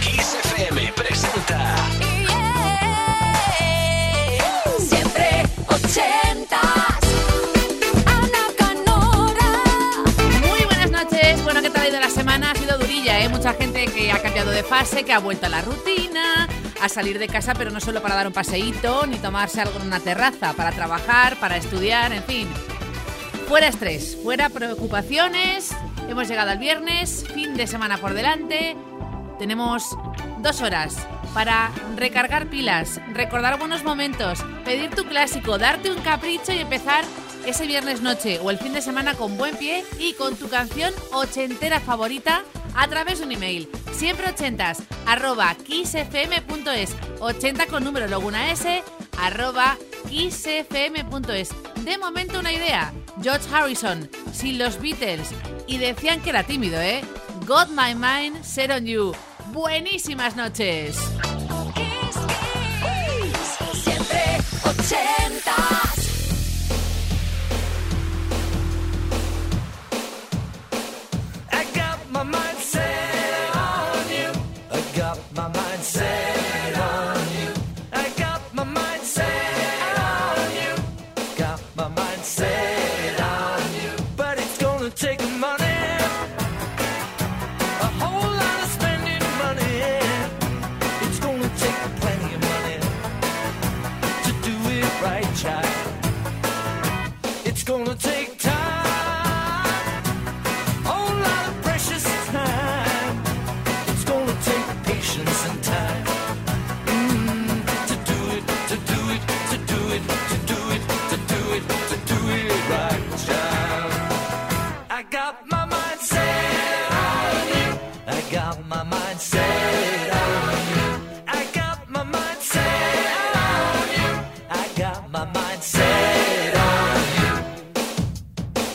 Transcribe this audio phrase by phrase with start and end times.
[0.00, 1.76] Kiss FM presenta
[4.78, 6.60] Siempre ochentas.
[8.04, 9.50] Ana Canora.
[10.40, 11.42] Muy buenas noches.
[11.44, 12.50] Bueno, ¿qué tal ha ido la semana?
[12.50, 13.28] Ha sido durilla, ¿eh?
[13.28, 16.48] Mucha gente que ha cambiado de fase, que ha vuelto a la rutina,
[16.80, 19.86] a salir de casa, pero no solo para dar un paseíto, ni tomarse algo en
[19.86, 22.48] una terraza, para trabajar, para estudiar, en fin.
[23.46, 25.72] Fuera estrés, fuera preocupaciones.
[26.12, 28.76] Hemos llegado al viernes, fin de semana por delante.
[29.38, 29.96] Tenemos
[30.40, 36.58] dos horas para recargar pilas, recordar buenos momentos, pedir tu clásico, darte un capricho y
[36.58, 37.02] empezar
[37.46, 40.92] ese viernes noche o el fin de semana con buen pie y con tu canción
[41.14, 42.42] ochentera favorita
[42.74, 43.70] a través de un email.
[43.92, 46.94] Siempre ochentas, arroba kissfm.es.
[47.20, 48.84] 80 con número, luego una S,
[49.16, 49.78] arroba
[50.10, 51.48] kissfm.es.
[51.86, 52.92] De momento una idea.
[53.20, 55.28] George Harrison, sin los Beatles.
[55.66, 57.02] Y decían que era tímido, ¿eh?
[57.46, 59.12] Got My Mind Set On You.
[59.52, 60.96] Buenísimas noches.
[63.74, 64.38] Siempre
[97.62, 98.31] It's gonna take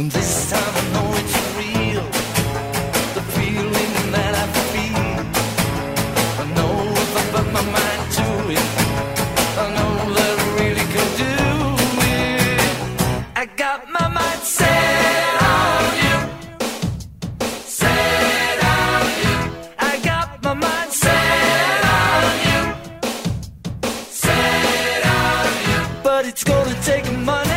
[0.00, 2.04] And this time I know it's real.
[3.16, 5.06] The feeling that I feel.
[6.40, 6.74] I know
[7.18, 8.68] I my mind to it.
[9.58, 11.34] I know that I really can do
[12.16, 12.60] it.
[13.36, 16.16] I got my mind set on you.
[17.66, 19.38] Set on you.
[19.78, 22.60] I got my mind set on you.
[24.08, 25.80] Set on you.
[26.02, 27.00] But it's gonna take.
[27.10, 27.49] Whole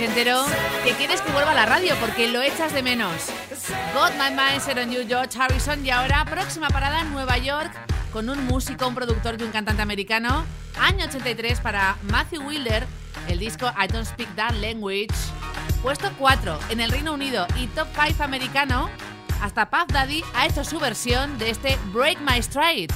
[0.00, 0.46] se enteró
[0.82, 3.12] que quieres que vuelva a la radio porque lo echas de menos.
[3.92, 5.84] Got My Mind on You, George Harrison.
[5.84, 7.70] Y ahora, próxima parada en Nueva York
[8.10, 10.46] con un músico, un productor y un cantante americano.
[10.80, 12.86] Año 83 para Matthew Wilder,
[13.28, 15.08] el disco I Don't Speak That Language.
[15.82, 18.88] Puesto 4 en el Reino Unido y top 5 americano.
[19.42, 22.88] Hasta Puff Daddy ha hecho su versión de este Break My Stride.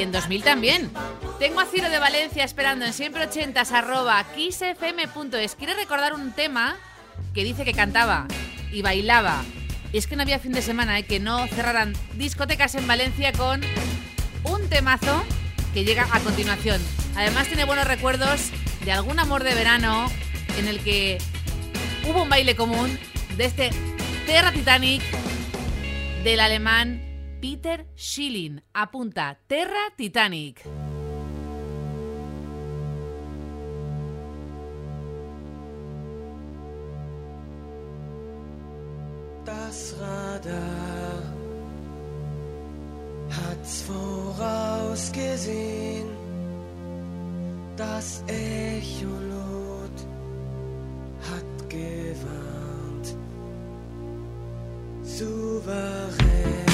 [0.00, 0.90] Y en 2000 también.
[1.38, 5.56] Tengo a Ciro de Valencia esperando en siempre 80 arroba kissfm.es.
[5.56, 6.78] Quiere recordar un tema
[7.34, 8.26] que dice que cantaba
[8.72, 9.42] y bailaba.
[9.92, 13.32] Y es que no había fin de semana y que no cerraran discotecas en Valencia
[13.32, 13.60] con
[14.44, 15.22] un temazo
[15.74, 16.80] que llega a continuación.
[17.14, 18.52] Además tiene buenos recuerdos
[18.86, 20.10] de algún amor de verano
[20.56, 21.18] en el que
[22.08, 22.98] hubo un baile común
[23.36, 23.68] de este
[24.24, 25.02] Terra Titanic
[26.24, 27.09] del alemán
[27.40, 28.60] Peter Schilling.
[28.74, 30.64] Apunta Terra Titanic.
[39.44, 41.22] Das Radar
[43.30, 46.08] hat's vorausgesehen,
[47.76, 50.06] das Echolot
[51.30, 53.16] hat gewarnt,
[55.02, 56.69] souverän.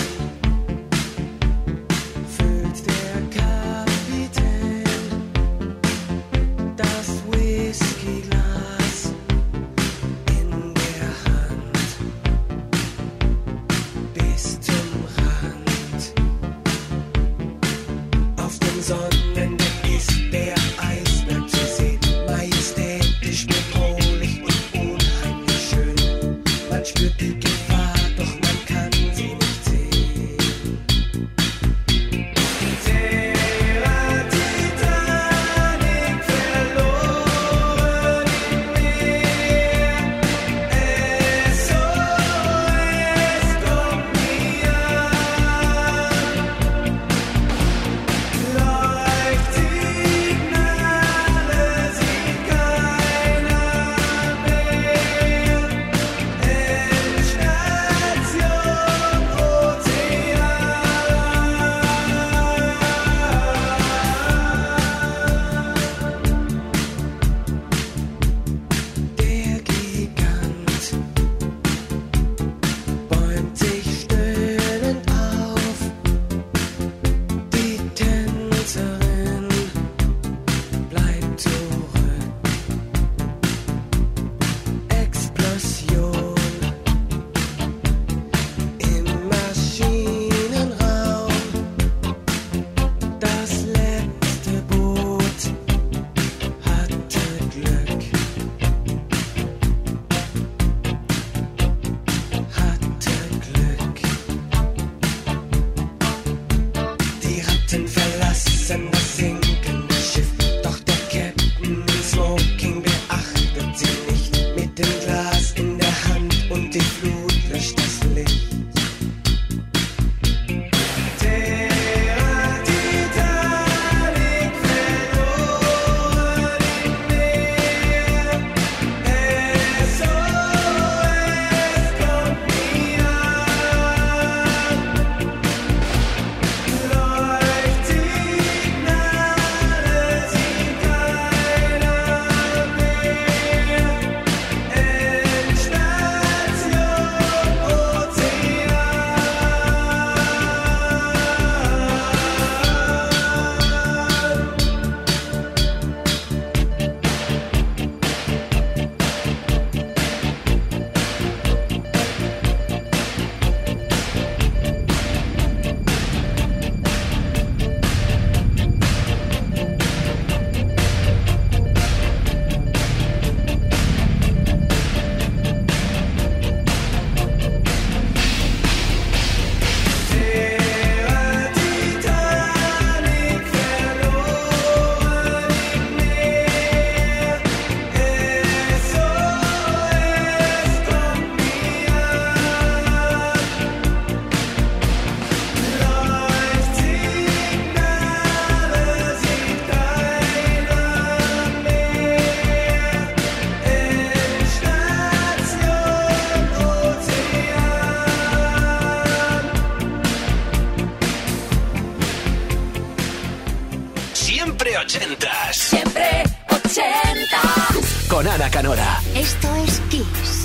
[219.14, 220.36] Esto es Kiss.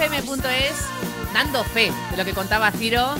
[0.00, 0.86] xfm.es
[1.34, 3.14] dando fe de lo que contaba Ciro,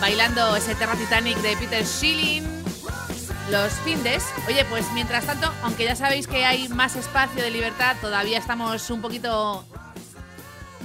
[0.00, 2.44] bailando ese Terra Titanic de Peter Schilling
[3.50, 4.24] los findes.
[4.46, 8.88] Oye, pues mientras tanto, aunque ya sabéis que hay más espacio de libertad, todavía estamos
[8.90, 9.64] un poquito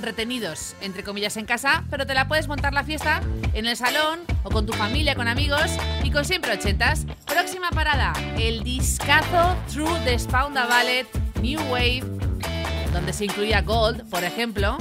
[0.01, 3.21] retenidos, entre comillas, en casa, pero te la puedes montar la fiesta
[3.53, 5.69] en el salón o con tu familia, con amigos
[6.03, 7.05] y con siempre ochentas.
[7.27, 10.17] Próxima parada, el discazo True the
[10.67, 11.05] Ballet
[11.43, 12.03] New Wave,
[12.91, 14.79] donde se incluía Gold, por ejemplo,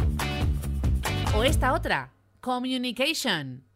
[1.33, 3.70] o esta otra, Communication.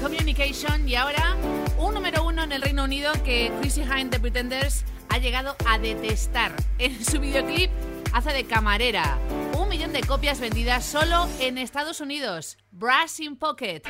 [0.00, 1.36] Communication y ahora
[1.78, 5.78] un número uno en el Reino Unido que Chrissy Hine de Pretenders ha llegado a
[5.78, 6.52] detestar.
[6.78, 7.70] En su videoclip
[8.12, 9.18] hace de camarera.
[9.58, 12.56] Un millón de copias vendidas solo en Estados Unidos.
[12.70, 13.82] Brass in Pocket.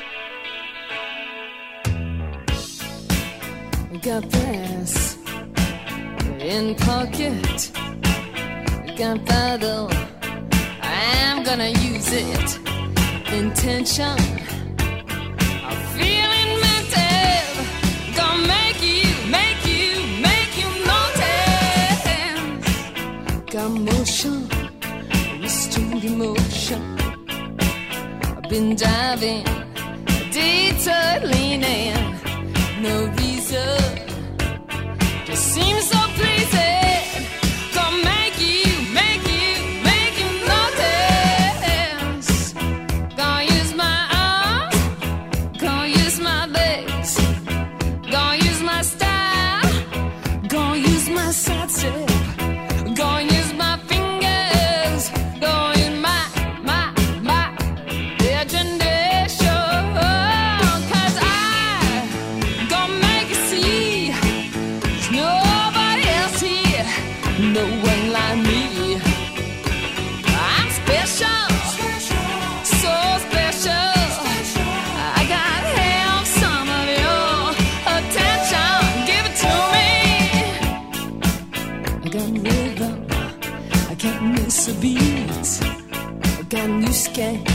[4.01, 5.17] Got brass
[6.39, 7.71] in pocket.
[8.97, 9.87] Got Gunpowder.
[10.81, 12.59] I'm gonna use it.
[13.31, 14.50] Intention.
[28.51, 29.45] been driving,
[30.29, 31.95] detour leaning,
[32.81, 34.00] no reason.
[82.71, 83.05] rhythm.
[83.89, 85.61] I can't miss a beat.
[86.39, 87.47] I got a new skank.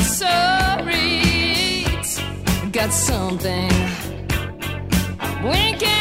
[0.00, 1.84] Sorry,
[2.62, 3.70] I got something.
[5.20, 5.95] I'm winking.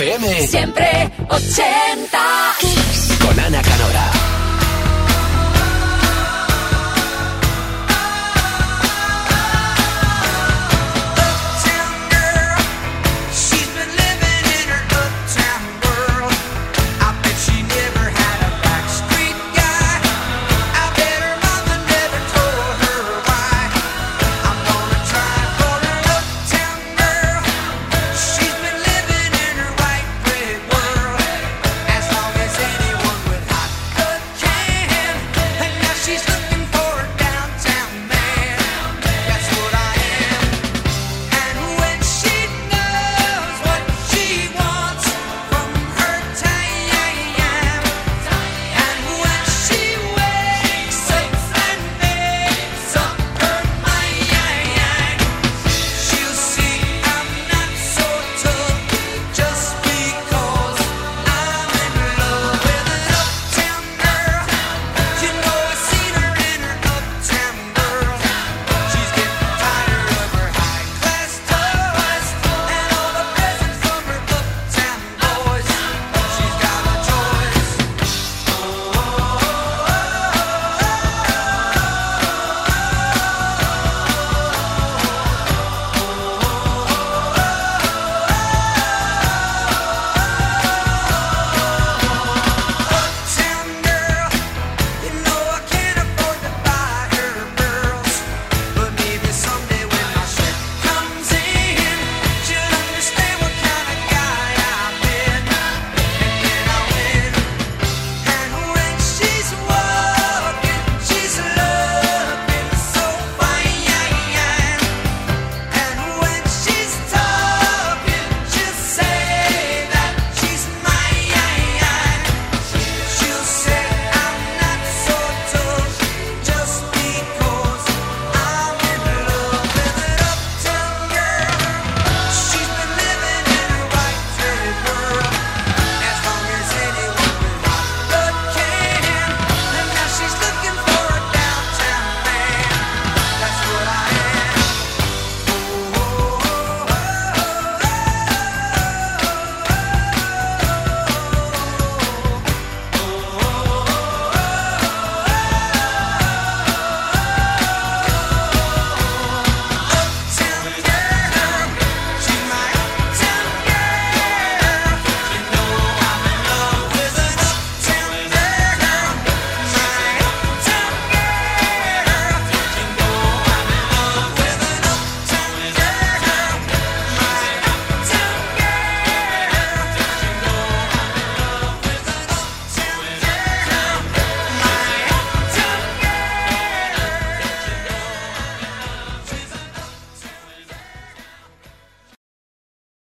[0.00, 0.46] FM.
[0.46, 2.18] Siempre 80
[3.20, 4.39] Con Ana Canora.